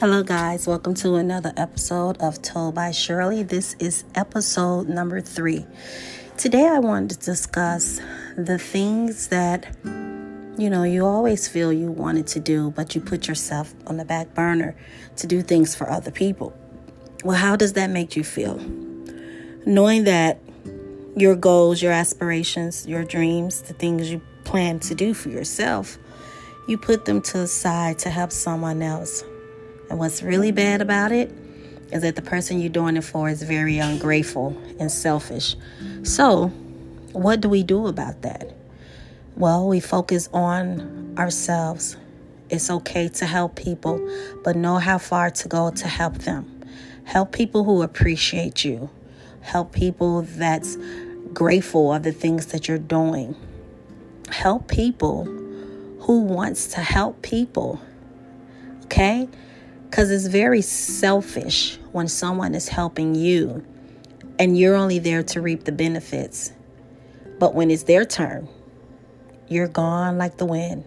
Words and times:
Hello, 0.00 0.22
guys. 0.22 0.66
Welcome 0.66 0.94
to 0.94 1.16
another 1.16 1.52
episode 1.58 2.16
of 2.22 2.40
Told 2.40 2.74
by 2.74 2.90
Shirley. 2.90 3.42
This 3.42 3.76
is 3.78 4.04
episode 4.14 4.88
number 4.88 5.20
three. 5.20 5.66
Today, 6.38 6.66
I 6.66 6.78
wanted 6.78 7.20
to 7.20 7.26
discuss 7.26 8.00
the 8.34 8.58
things 8.58 9.28
that 9.28 9.76
you 9.84 10.70
know 10.70 10.84
you 10.84 11.04
always 11.04 11.48
feel 11.48 11.70
you 11.70 11.90
wanted 11.90 12.26
to 12.28 12.40
do, 12.40 12.70
but 12.70 12.94
you 12.94 13.02
put 13.02 13.28
yourself 13.28 13.74
on 13.88 13.98
the 13.98 14.06
back 14.06 14.32
burner 14.32 14.74
to 15.16 15.26
do 15.26 15.42
things 15.42 15.74
for 15.74 15.90
other 15.90 16.10
people. 16.10 16.56
Well, 17.22 17.36
how 17.36 17.54
does 17.56 17.74
that 17.74 17.90
make 17.90 18.16
you 18.16 18.24
feel? 18.24 18.56
Knowing 19.66 20.04
that 20.04 20.40
your 21.14 21.36
goals, 21.36 21.82
your 21.82 21.92
aspirations, 21.92 22.86
your 22.86 23.04
dreams, 23.04 23.60
the 23.60 23.74
things 23.74 24.10
you 24.10 24.22
plan 24.44 24.78
to 24.80 24.94
do 24.94 25.12
for 25.12 25.28
yourself, 25.28 25.98
you 26.66 26.78
put 26.78 27.04
them 27.04 27.20
to 27.20 27.36
the 27.36 27.46
side 27.46 27.98
to 27.98 28.08
help 28.08 28.32
someone 28.32 28.80
else 28.80 29.24
and 29.90 29.98
what's 29.98 30.22
really 30.22 30.52
bad 30.52 30.80
about 30.80 31.10
it 31.10 31.30
is 31.92 32.02
that 32.02 32.14
the 32.14 32.22
person 32.22 32.60
you're 32.60 32.70
doing 32.70 32.96
it 32.96 33.02
for 33.02 33.28
is 33.28 33.42
very 33.42 33.78
ungrateful 33.78 34.56
and 34.78 34.90
selfish. 34.90 35.56
So, 36.04 36.46
what 37.12 37.40
do 37.40 37.48
we 37.48 37.64
do 37.64 37.88
about 37.88 38.22
that? 38.22 38.54
Well, 39.36 39.66
we 39.66 39.80
focus 39.80 40.28
on 40.32 41.16
ourselves. 41.18 41.96
It's 42.48 42.70
okay 42.70 43.08
to 43.08 43.26
help 43.26 43.56
people, 43.56 44.00
but 44.44 44.54
know 44.54 44.78
how 44.78 44.98
far 44.98 45.30
to 45.30 45.48
go 45.48 45.70
to 45.70 45.88
help 45.88 46.18
them. 46.18 46.62
Help 47.04 47.32
people 47.32 47.64
who 47.64 47.82
appreciate 47.82 48.64
you. 48.64 48.88
Help 49.40 49.72
people 49.72 50.22
that's 50.22 50.78
grateful 51.32 51.92
of 51.92 52.04
the 52.04 52.12
things 52.12 52.46
that 52.46 52.68
you're 52.68 52.78
doing. 52.78 53.34
Help 54.30 54.68
people 54.68 55.24
who 56.00 56.20
wants 56.20 56.68
to 56.68 56.80
help 56.80 57.22
people. 57.22 57.80
Okay? 58.84 59.28
Because 59.90 60.12
it's 60.12 60.28
very 60.28 60.62
selfish 60.62 61.76
when 61.90 62.06
someone 62.06 62.54
is 62.54 62.68
helping 62.68 63.16
you 63.16 63.66
and 64.38 64.56
you're 64.56 64.76
only 64.76 65.00
there 65.00 65.24
to 65.24 65.40
reap 65.40 65.64
the 65.64 65.72
benefits. 65.72 66.52
But 67.40 67.56
when 67.56 67.72
it's 67.72 67.82
their 67.82 68.04
turn, 68.04 68.48
you're 69.48 69.66
gone 69.66 70.16
like 70.16 70.36
the 70.36 70.46
wind. 70.46 70.84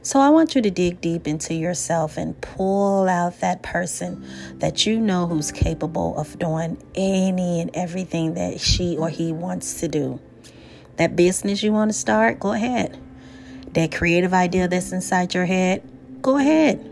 So 0.00 0.20
I 0.20 0.30
want 0.30 0.54
you 0.54 0.62
to 0.62 0.70
dig 0.70 1.02
deep 1.02 1.28
into 1.28 1.52
yourself 1.52 2.16
and 2.16 2.40
pull 2.40 3.10
out 3.10 3.40
that 3.40 3.62
person 3.62 4.26
that 4.60 4.86
you 4.86 4.98
know 4.98 5.26
who's 5.26 5.52
capable 5.52 6.18
of 6.18 6.38
doing 6.38 6.82
any 6.94 7.60
and 7.60 7.70
everything 7.74 8.34
that 8.34 8.58
she 8.58 8.96
or 8.96 9.10
he 9.10 9.32
wants 9.32 9.80
to 9.80 9.88
do. 9.88 10.18
That 10.96 11.14
business 11.14 11.62
you 11.62 11.72
want 11.72 11.90
to 11.90 11.98
start, 11.98 12.40
go 12.40 12.52
ahead. 12.52 12.98
That 13.74 13.92
creative 13.92 14.32
idea 14.32 14.66
that's 14.66 14.92
inside 14.92 15.34
your 15.34 15.44
head, 15.44 15.82
go 16.22 16.38
ahead 16.38 16.91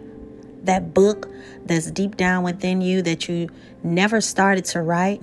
that 0.64 0.94
book 0.94 1.28
that's 1.64 1.90
deep 1.90 2.16
down 2.16 2.44
within 2.44 2.80
you 2.80 3.02
that 3.02 3.28
you 3.28 3.48
never 3.82 4.20
started 4.20 4.64
to 4.66 4.82
write, 4.82 5.22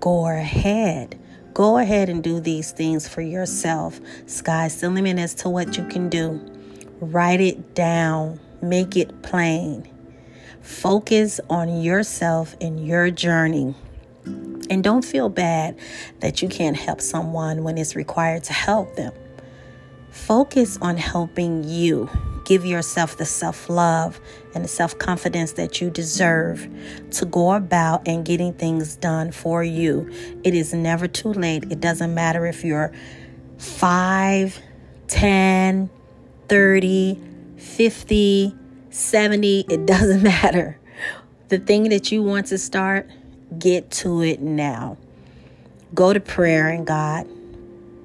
go 0.00 0.28
ahead. 0.28 1.18
Go 1.54 1.78
ahead 1.78 2.08
and 2.08 2.22
do 2.22 2.38
these 2.38 2.70
things 2.70 3.08
for 3.08 3.20
yourself. 3.20 4.00
Sky's 4.26 4.80
the 4.80 4.90
limit 4.90 5.18
as 5.18 5.34
to 5.36 5.48
what 5.48 5.76
you 5.76 5.84
can 5.88 6.08
do. 6.08 6.40
Write 7.00 7.40
it 7.40 7.74
down, 7.74 8.38
make 8.62 8.96
it 8.96 9.22
plain. 9.22 9.88
Focus 10.60 11.40
on 11.50 11.80
yourself 11.80 12.54
and 12.60 12.86
your 12.86 13.10
journey. 13.10 13.74
And 14.24 14.84
don't 14.84 15.04
feel 15.04 15.28
bad 15.28 15.76
that 16.20 16.42
you 16.42 16.48
can't 16.48 16.76
help 16.76 17.00
someone 17.00 17.64
when 17.64 17.78
it's 17.78 17.96
required 17.96 18.44
to 18.44 18.52
help 18.52 18.94
them. 18.94 19.12
Focus 20.10 20.78
on 20.80 20.96
helping 20.96 21.64
you 21.64 22.08
give 22.48 22.64
yourself 22.64 23.18
the 23.18 23.26
self 23.26 23.68
love 23.68 24.18
and 24.54 24.64
the 24.64 24.68
self 24.68 24.98
confidence 24.98 25.52
that 25.52 25.82
you 25.82 25.90
deserve 25.90 26.66
to 27.10 27.26
go 27.26 27.52
about 27.52 28.08
and 28.08 28.24
getting 28.24 28.54
things 28.54 28.96
done 28.96 29.30
for 29.30 29.62
you. 29.62 30.10
It 30.42 30.54
is 30.54 30.72
never 30.72 31.06
too 31.06 31.34
late. 31.34 31.64
It 31.70 31.78
doesn't 31.78 32.14
matter 32.14 32.46
if 32.46 32.64
you're 32.64 32.90
5, 33.58 34.58
10, 35.08 35.90
30, 36.48 37.20
50, 37.58 38.54
70, 38.88 39.66
it 39.68 39.86
doesn't 39.86 40.22
matter. 40.42 40.78
The 41.48 41.58
thing 41.58 41.90
that 41.90 42.10
you 42.10 42.22
want 42.22 42.46
to 42.46 42.56
start, 42.56 43.10
get 43.58 43.90
to 43.90 44.22
it 44.22 44.40
now. 44.40 44.96
Go 45.94 46.14
to 46.14 46.20
prayer 46.20 46.68
and 46.68 46.86
God. 46.86 47.26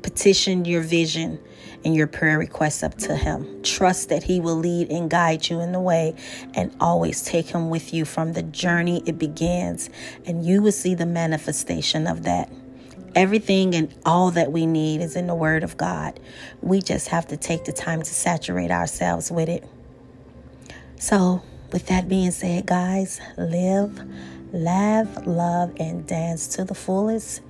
Petition 0.03 0.65
your 0.65 0.81
vision 0.81 1.39
and 1.85 1.95
your 1.95 2.07
prayer 2.07 2.37
requests 2.37 2.83
up 2.83 2.95
to 2.99 3.15
Him. 3.15 3.63
Trust 3.63 4.09
that 4.09 4.23
He 4.23 4.39
will 4.39 4.55
lead 4.55 4.91
and 4.91 5.09
guide 5.09 5.49
you 5.49 5.59
in 5.59 5.71
the 5.71 5.79
way 5.79 6.15
and 6.53 6.75
always 6.79 7.23
take 7.23 7.47
Him 7.47 7.69
with 7.69 7.93
you 7.93 8.05
from 8.05 8.33
the 8.33 8.43
journey 8.43 9.01
it 9.05 9.17
begins, 9.17 9.89
and 10.25 10.45
you 10.45 10.61
will 10.61 10.71
see 10.71 10.93
the 10.95 11.05
manifestation 11.05 12.07
of 12.07 12.23
that. 12.23 12.51
Everything 13.15 13.75
and 13.75 13.93
all 14.05 14.31
that 14.31 14.51
we 14.51 14.65
need 14.65 15.01
is 15.01 15.15
in 15.15 15.27
the 15.27 15.35
Word 15.35 15.63
of 15.63 15.77
God. 15.77 16.19
We 16.61 16.81
just 16.81 17.09
have 17.09 17.27
to 17.27 17.37
take 17.37 17.65
the 17.65 17.71
time 17.71 18.01
to 18.01 18.13
saturate 18.13 18.71
ourselves 18.71 19.31
with 19.31 19.49
it. 19.49 19.63
So, 20.97 21.43
with 21.71 21.87
that 21.87 22.07
being 22.07 22.31
said, 22.31 22.65
guys, 22.65 23.19
live, 23.37 24.01
laugh, 24.51 25.07
love, 25.25 25.73
and 25.77 26.07
dance 26.07 26.47
to 26.55 26.63
the 26.63 26.73
fullest 26.73 27.41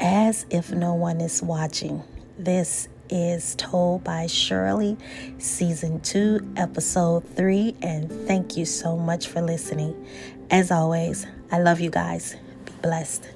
as 0.00 0.46
if 0.48 0.72
no 0.72 0.94
one 0.94 1.20
is 1.20 1.42
watching. 1.42 2.02
This 2.38 2.88
is 3.10 3.54
Told 3.56 4.02
by 4.02 4.26
Shirley, 4.26 4.96
Season 5.38 6.00
2, 6.00 6.54
Episode 6.56 7.24
3. 7.36 7.76
And 7.82 8.10
thank 8.26 8.56
you 8.56 8.64
so 8.64 8.96
much 8.96 9.26
for 9.26 9.42
listening. 9.42 10.06
As 10.50 10.70
always, 10.70 11.26
I 11.52 11.58
love 11.58 11.80
you 11.80 11.90
guys. 11.90 12.34
Be 12.64 12.72
blessed. 12.82 13.28